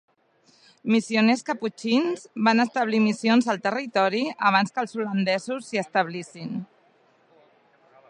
Missioners 0.93 1.43
caputxins 1.49 2.23
van 2.47 2.65
establir 2.65 3.03
missions 3.09 3.51
al 3.55 3.61
territori 3.67 4.25
abans 4.53 4.75
que 4.77 4.85
els 4.85 4.99
holandesos 4.99 5.69
s'hi 5.71 5.83
establissin. 5.87 6.61